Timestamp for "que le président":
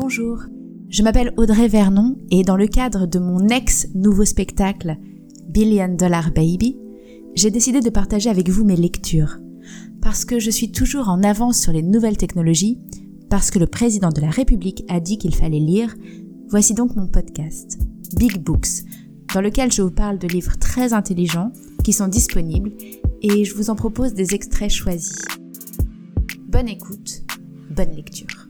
13.50-14.10